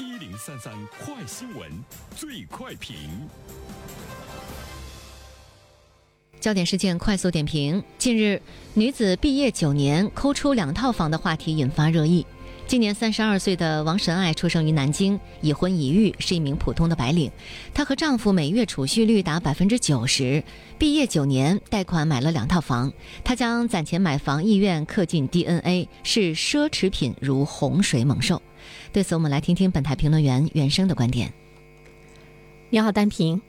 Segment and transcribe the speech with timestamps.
[0.00, 0.72] 一零三三
[1.04, 1.70] 快新闻，
[2.16, 2.96] 最快评。
[6.40, 8.40] 焦点事件快速点评：近日，
[8.72, 12.24] 女子毕业九年抠出两套房的话题引发热议。
[12.70, 17.28] 今年三十二岁的王神爱出生于南京，已婚已育，是一名普通的白领。
[17.74, 20.44] 她和丈夫每月储蓄率达百分之九十，
[20.78, 22.92] 毕业九年贷款买了两套房。
[23.24, 28.40] 她将攒钱买房意愿刻进 DNA，视奢侈品如洪水猛兽。
[28.92, 31.32] 对此，我们来听听本台评论员袁生的观点。
[32.68, 33.42] 你好，单平。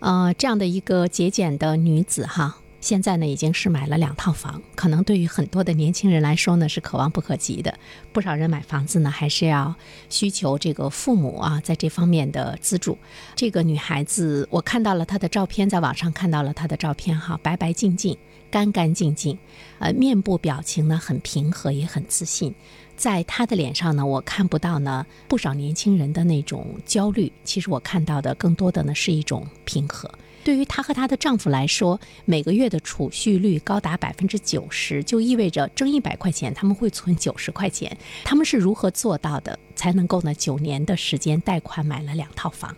[0.00, 7.78] 呃，这样的一个节俭的女子哈，现在呢已经是买了两套房，可能对于很多的年轻人来说呢是可望不可及的。
[8.12, 9.74] 不少人买房子呢还是要
[10.10, 12.98] 需求这个父母啊在这方面的资助。
[13.34, 18.14] 这个女孩子，我看到了她的照片，在网上看到了她的照片哈，白白净净、
[18.50, 19.38] 干干净净，
[19.78, 22.54] 呃，面部表情呢很平和，也很自信。
[22.98, 27.32] 在她的脸上呢，我看不到呢不少年轻人的那种焦虑。
[27.44, 30.10] 其实我看到的更多的呢是一种平和。
[30.44, 37.96] 对于她和她的丈夫来说，每个月的储蓄率高达百分之九十，就意味着挣一百块钱他们会存九十块钱。
[38.22, 42.76] 他们是如何做到的，才能够呢九年的时间贷款买了两套房？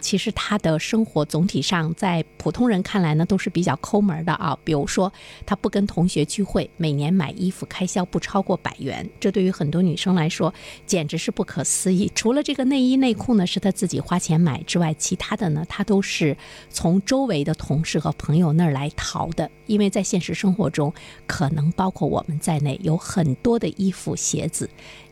[0.00, 4.58] 其实他的生活总体上，在普通人看来呢，都是比较抠门的啊。
[4.64, 5.12] 比如说，
[5.46, 10.52] 他不跟同学聚会，每年买衣服开销不超过百元，这对于很多女生来说
[10.86, 12.10] 简直是不可思议。
[12.14, 16.36] 除了这个内衣内裤呢是他自己花钱买之外，其他的呢他都是
[16.70, 19.50] 从周围的同事和朋友那儿来淘的。
[19.66, 20.92] 因为在现实生活中，
[21.26, 24.68] 可能包括我们在内，有很多的衣服鞋子。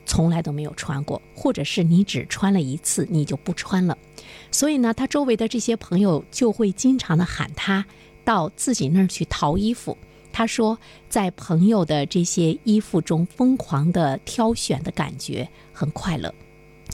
[0.07, 3.99] 从来都没有穿过，或者是你只穿了一次，你就不穿了。
[4.51, 7.85] 所以呢，他周围的这些朋友就会经常的喊他
[8.25, 9.99] 到自己那儿去淘衣服。
[10.33, 16.35] 他说，在朋友的这些衣服中疯狂的挑选的感觉很快乐。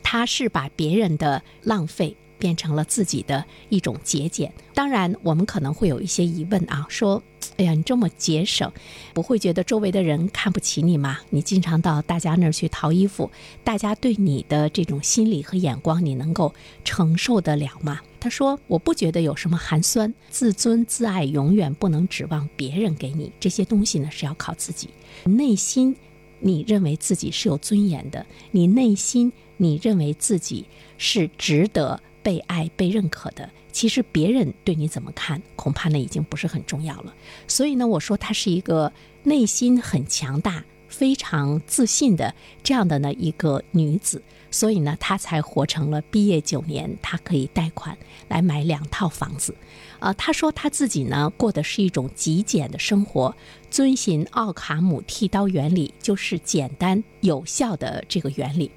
[0.03, 2.17] 他是把别人的浪费。
[2.43, 4.53] 变成了自己的一种节俭。
[4.75, 7.23] 当然，我们可能会有一些疑问啊，说
[7.57, 8.73] ：“哎呀，你这么节省，
[9.15, 11.21] 不会觉得周围的人看不起你吗？
[11.31, 13.31] 你经常到大家那儿去淘衣服，
[13.63, 16.53] 大家对你的这种心理和眼光，你能够
[16.83, 24.89] 承受得了吗？”他说：“我不觉得有什么寒酸，自尊自爱永远不能指望别人给你这些东西呢，是要靠自己。
[25.25, 25.95] 内心，
[26.41, 30.67] 你认为自己是有尊严的，你内心你认为自己
[30.99, 37.15] 是值得。”被爱、被认可的，其实别人对你怎么看，恐怕呢已经不是很重要了。
[37.49, 44.23] 所以呢，我说她是一个内心很强大、非常自信的这样的呢一个女子。
[44.51, 47.97] 所以呢，她才活成了毕业九年，她可以贷款
[48.29, 49.57] 来买两套房子。
[49.99, 53.35] 啊，她说她自己呢过的是一种极简的生活，
[53.71, 58.71] 遵循奥卡姆剃刀原理，就是简单有效的这个原理，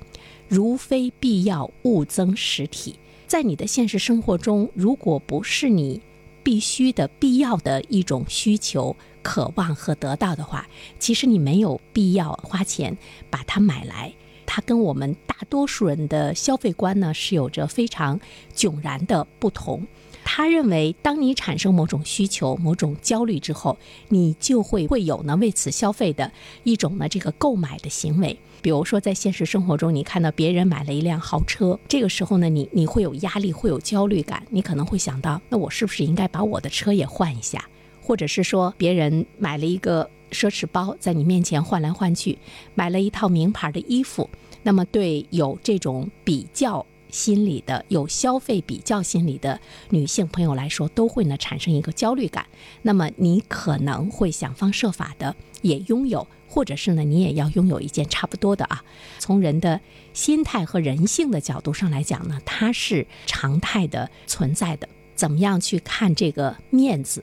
[0.47, 2.97] 如非必要，勿增实体。
[3.27, 6.01] 在你的现实生活中，如果不是你
[6.43, 10.67] 必须的、必要的一种需求、渴望和得到的话，
[10.99, 12.95] 其实你没有必要花钱
[13.29, 14.13] 把它买来。
[14.45, 18.19] 它跟我们大多数人的消费观呢是有着非常
[18.55, 19.85] 迥然的不同。
[20.27, 23.77] 他认为，当你产生某种需求、某种焦虑之后，
[24.09, 26.29] 你就会会有呢为此消费的
[26.63, 28.37] 一种呢这个购买的行为。
[28.61, 37.63] 比如说，在现实生活中，你看到别人买了一辆豪车，这个时候呢，你你会有压力，会有焦虑感，你可能会想到，那我是不是应该把我的车也换一下？
[38.01, 42.37] 或者是说，别人买了一个奢侈包，在你面前换来换去，
[42.73, 44.27] 买了一套名牌的衣服，
[44.63, 52.45] 那么对有这种比较心理的、有消费比较心理的女性朋友来说，都会呢产生一个焦虑感。
[52.81, 56.27] 那么你可能会想方设法的也拥有。
[56.47, 58.81] 或者是呢，你也要拥有一件差不多的啊。
[59.19, 59.81] 从人的
[60.13, 64.87] 心态和人性的角度上来讲呢，它是常态的存在的。
[65.15, 67.21] 怎么样去看这个面子？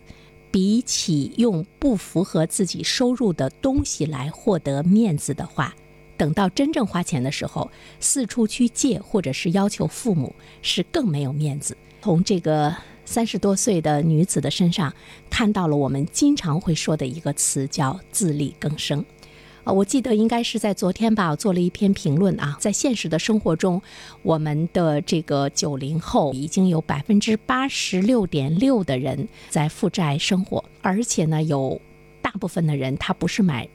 [0.50, 5.74] 比起用不符合自己收入的东西来获得面子的话，
[6.22, 7.68] 等到真正花钱的时候，
[7.98, 10.32] 四处去借或者是要求父母，
[10.62, 11.76] 是更没有面子。
[12.00, 12.72] 从这个。
[13.04, 14.90] 三十多岁的女子的身上，
[15.28, 19.04] 看到了我们经常会说的一个词，叫自力更生。
[19.64, 23.82] 啊，我记得应该是在昨天吧，我做了一篇评论啊，在现实的生活中，
[24.22, 31.78] 我们的这个九零后已经有百分之八十六点六的人在负债生活，而且呢，有
[32.22, 33.68] 大部分的人他不是买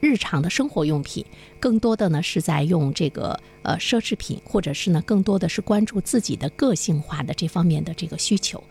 [0.00, 1.24] 日常的生活用品，
[1.58, 8.62] 更多的呢是在用这个呃奢侈品，或者是呢更多的是关注自己的个性化的这方面的这个需求，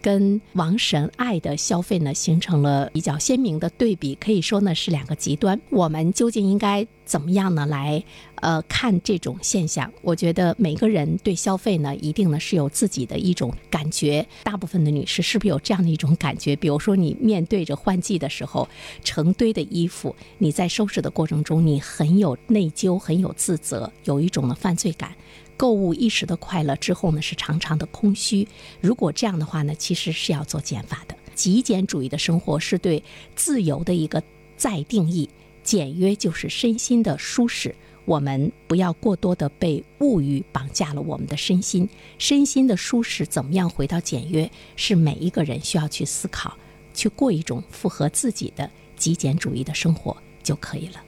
[0.00, 5.60] 跟王神爱的消费呢形成了比较鲜明的对比，可以说呢是两个极端。
[5.70, 8.04] 我们究竟应该怎么样呢来
[8.42, 9.90] 呃看这种现象？
[10.02, 14.26] 我觉得每个人对消费呢一定呢是有自己的一种感觉。
[14.42, 16.54] 大部分的女士是不是有这样的一种感觉？
[16.56, 18.68] 比如说你面对着换季的时候，
[19.04, 25.14] 成堆的衣服，你在收拾的过程中，你很有内疚，很有自责，有一种呢犯罪感。
[25.56, 28.46] 购物一时的快乐之后呢，是长长的空虚。
[28.80, 31.16] 如果这样的话呢，其实是要做减法的。
[31.34, 33.02] 极简主义的生活是对
[33.34, 34.22] 自由的一个
[34.56, 35.28] 再定义，
[35.66, 37.74] 简约就是身心的舒适。
[38.06, 46.56] 我们不要过多的被物欲绑架了我们的身心，身心的舒适怎么样回到简约，是每一个人需要去思考，
[46.94, 51.02] 去过一种符合自己的极简主义的生活就可以了。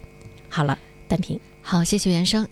[0.48, 0.76] 好了，
[1.06, 2.46] 单平，好，谢谢袁生。